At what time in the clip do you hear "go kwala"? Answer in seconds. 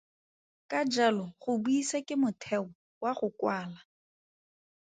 3.19-3.79